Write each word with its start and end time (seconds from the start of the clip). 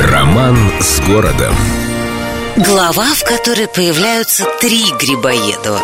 Роман 0.00 0.58
с 0.78 1.00
городом. 1.00 1.54
Глава, 2.56 3.06
в 3.14 3.24
которой 3.24 3.66
появляются 3.66 4.44
три 4.60 4.84
Грибоедова. 5.00 5.80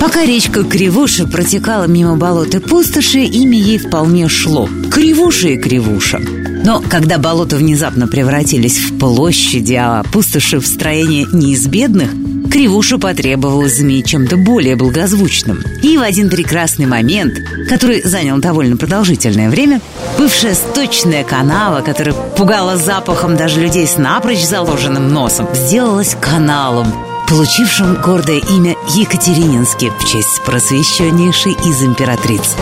Пока 0.00 0.24
речка 0.24 0.64
Кривуша 0.64 1.26
протекала 1.26 1.84
мимо 1.84 2.16
болот 2.16 2.54
и 2.54 2.58
пустоши, 2.58 3.20
имя 3.20 3.56
ей 3.56 3.78
вполне 3.78 4.28
шло. 4.28 4.68
Кривуша 4.90 5.48
и 5.48 5.56
Кривуша. 5.56 6.20
Но 6.64 6.80
когда 6.80 7.18
болота 7.18 7.56
внезапно 7.56 8.08
превратились 8.08 8.78
в 8.78 8.98
площади, 8.98 9.74
а 9.74 10.02
пустоши 10.12 10.58
в 10.58 10.66
строение 10.66 11.26
не 11.32 11.52
из 11.52 11.66
бедных, 11.68 12.10
Кривушу 12.50 12.98
потребовалось 12.98 13.76
заменить 13.76 14.06
чем-то 14.06 14.36
более 14.36 14.76
благозвучным. 14.76 15.62
И 15.82 15.96
в 15.98 16.02
один 16.02 16.30
прекрасный 16.30 16.86
момент, 16.86 17.34
который 17.68 18.02
занял 18.02 18.38
довольно 18.38 18.76
продолжительное 18.76 19.50
время, 19.50 19.80
бывшая 20.18 20.54
сточная 20.54 21.24
канава, 21.24 21.80
которая 21.80 22.14
пугала 22.14 22.76
запахом 22.76 23.36
даже 23.36 23.60
людей 23.60 23.86
с 23.86 23.96
напрочь 23.96 24.44
заложенным 24.44 25.12
носом, 25.12 25.48
сделалась 25.54 26.16
каналом, 26.20 26.92
получившим 27.28 27.94
гордое 28.00 28.38
имя 28.38 28.76
Екатерининский 28.94 29.90
в 29.90 30.04
честь 30.04 30.42
просвещеннейшей 30.44 31.52
из 31.52 31.82
императриц. 31.82 32.54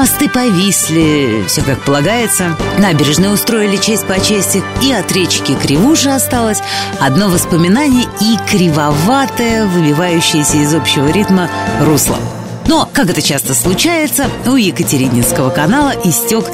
Мосты 0.00 0.30
повисли, 0.30 1.44
все 1.46 1.60
как 1.60 1.78
полагается. 1.82 2.56
Набережные 2.78 3.30
устроили 3.30 3.76
честь 3.76 4.06
по 4.06 4.18
чести 4.18 4.62
И 4.80 4.90
от 4.94 5.12
речки 5.12 5.54
Кривуша 5.54 6.14
осталось 6.14 6.62
Одно 7.00 7.28
воспоминание 7.28 8.06
и 8.18 8.38
кривоватое 8.48 9.66
Выбивающееся 9.66 10.56
из 10.56 10.74
общего 10.74 11.08
ритма 11.08 11.50
русло 11.82 12.16
но, 12.70 12.88
как 12.92 13.10
это 13.10 13.20
часто 13.20 13.52
случается, 13.52 14.30
у 14.46 14.54
Екатерининского 14.54 15.50
канала 15.50 15.92
истек 16.04 16.44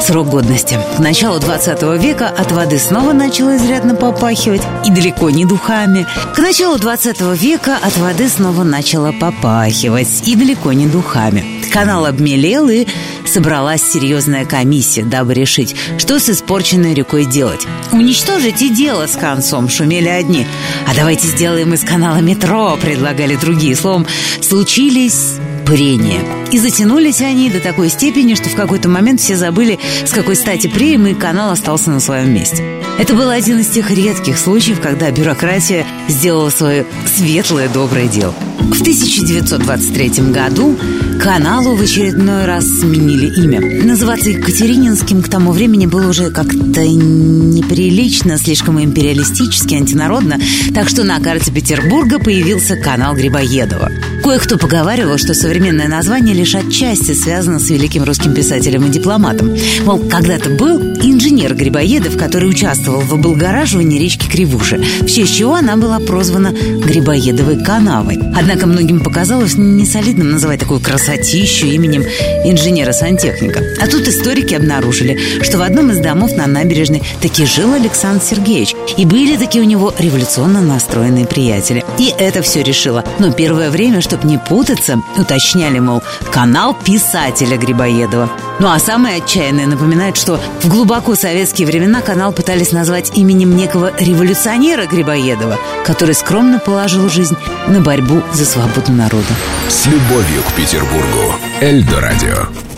срок 0.00 0.28
годности. 0.28 0.78
К 0.96 1.00
началу 1.00 1.40
20 1.40 1.82
века 2.00 2.28
от 2.28 2.52
воды 2.52 2.78
снова 2.78 3.12
начало 3.12 3.56
изрядно 3.56 3.96
попахивать, 3.96 4.62
и 4.84 4.90
далеко 4.92 5.30
не 5.30 5.44
духами. 5.44 6.06
К 6.32 6.38
началу 6.38 6.78
20 6.78 7.20
века 7.42 7.76
от 7.82 7.96
воды 7.96 8.28
снова 8.28 8.62
начало 8.62 9.10
попахивать, 9.10 10.22
и 10.24 10.36
далеко 10.36 10.72
не 10.72 10.86
духами. 10.86 11.44
Канал 11.72 12.06
обмелел, 12.06 12.68
и 12.68 12.86
собралась 13.26 13.82
серьезная 13.82 14.44
комиссия, 14.44 15.02
дабы 15.02 15.34
решить, 15.34 15.74
что 15.98 16.20
с 16.20 16.30
испорченной 16.30 16.94
рекой 16.94 17.24
делать. 17.24 17.66
Уничтожить 17.90 18.62
и 18.62 18.68
дело 18.68 19.08
с 19.08 19.16
концом, 19.16 19.68
шумели 19.68 20.08
одни. 20.08 20.46
А 20.86 20.94
давайте 20.94 21.26
сделаем 21.26 21.74
из 21.74 21.80
канала 21.80 22.18
метро, 22.18 22.78
предлагали 22.80 23.34
другие. 23.34 23.74
Словом, 23.74 24.06
случились 24.40 25.32
прения. 25.64 26.20
И 26.52 26.58
затянулись 26.58 27.20
они 27.20 27.50
до 27.50 27.60
такой 27.60 27.88
степени, 27.88 28.34
что 28.34 28.48
в 28.48 28.54
какой-то 28.54 28.88
момент 28.88 29.20
все 29.20 29.36
забыли, 29.36 29.78
с 30.04 30.12
какой 30.12 30.36
стати 30.36 30.68
преем, 30.68 31.06
и 31.06 31.14
канал 31.14 31.50
остался 31.50 31.90
на 31.90 32.00
своем 32.00 32.32
месте. 32.32 32.62
Это 32.98 33.14
был 33.14 33.28
один 33.28 33.58
из 33.58 33.66
тех 33.68 33.90
редких 33.90 34.38
случаев, 34.38 34.80
когда 34.80 35.10
бюрократия 35.10 35.84
сделала 36.08 36.50
свое 36.50 36.86
светлое 37.06 37.68
доброе 37.68 38.06
дело. 38.06 38.34
В 38.60 38.80
1923 38.80 40.30
году 40.30 40.76
каналу 41.20 41.74
в 41.74 41.82
очередной 41.82 42.44
раз 42.44 42.64
сменили 42.66 43.26
имя. 43.42 43.84
Называться 43.84 44.30
Екатерининским 44.30 45.22
к 45.22 45.28
тому 45.28 45.52
времени 45.52 45.86
было 45.86 46.08
уже 46.08 46.30
как-то 46.30 46.86
неприлично, 46.86 48.38
слишком 48.38 48.82
империалистически, 48.82 49.74
антинародно, 49.74 50.38
так 50.72 50.88
что 50.88 51.02
на 51.02 51.18
карте 51.20 51.50
Петербурга 51.50 52.20
появился 52.20 52.76
канал 52.76 53.14
Грибоедова. 53.16 53.90
Кое-кто 54.24 54.56
поговаривал, 54.56 55.18
что 55.18 55.34
современное 55.34 55.86
название 55.86 56.34
лишь 56.34 56.54
отчасти 56.54 57.12
связано 57.12 57.58
с 57.58 57.68
великим 57.68 58.04
русским 58.04 58.32
писателем 58.32 58.86
и 58.86 58.88
дипломатом. 58.88 59.54
Мол, 59.84 59.98
когда-то 59.98 60.48
был 60.48 60.80
инженер 60.80 61.54
Грибоедов, 61.54 62.16
который 62.16 62.48
участвовал 62.48 63.00
в 63.00 63.12
облагораживании 63.12 63.98
речки 63.98 64.26
Кривуши, 64.26 64.78
в 65.02 65.06
честь 65.08 65.36
чего 65.36 65.56
она 65.56 65.76
была 65.76 65.98
прозвана 65.98 66.52
Грибоедовой 66.52 67.62
канавой. 67.62 68.18
Однако 68.34 68.66
многим 68.66 69.00
показалось 69.00 69.58
несолидным 69.58 70.30
называть 70.30 70.60
такую 70.60 70.80
красотищу 70.80 71.66
именем 71.66 72.02
инженера-сантехника. 72.44 73.62
А 73.78 73.86
тут 73.88 74.08
историки 74.08 74.54
обнаружили, 74.54 75.42
что 75.42 75.58
в 75.58 75.62
одном 75.62 75.90
из 75.90 75.98
домов 75.98 76.34
на 76.34 76.46
набережной 76.46 77.02
таки 77.20 77.44
жил 77.44 77.74
Александр 77.74 78.22
Сергеевич. 78.24 78.74
И 78.96 79.04
были 79.04 79.36
такие 79.36 79.62
у 79.62 79.66
него 79.66 79.92
революционно 79.98 80.62
настроенные 80.62 81.26
приятели. 81.26 81.84
И 81.98 82.10
это 82.16 82.40
все 82.40 82.62
решило. 82.62 83.04
Но 83.18 83.30
первое 83.30 83.70
время, 83.70 84.00
чтобы 84.14 84.28
не 84.28 84.38
путаться, 84.38 85.00
уточняли, 85.16 85.80
мол, 85.80 86.00
канал 86.30 86.72
писателя 86.74 87.56
Грибоедова. 87.56 88.30
Ну 88.60 88.68
а 88.68 88.78
самое 88.78 89.16
отчаянное 89.16 89.66
напоминает, 89.66 90.16
что 90.16 90.38
в 90.62 90.68
глубоко 90.68 91.16
советские 91.16 91.66
времена 91.66 92.00
канал 92.00 92.32
пытались 92.32 92.70
назвать 92.70 93.16
именем 93.16 93.56
некого 93.56 93.92
революционера 93.98 94.86
Грибоедова, 94.86 95.58
который 95.84 96.14
скромно 96.14 96.60
положил 96.60 97.10
жизнь 97.10 97.36
на 97.66 97.80
борьбу 97.80 98.22
за 98.32 98.44
свободу 98.44 98.92
народа. 98.92 99.34
С 99.68 99.86
любовью 99.86 100.42
к 100.48 100.52
Петербургу. 100.52 101.34
Эльдо 101.60 102.00
радио. 102.00 102.73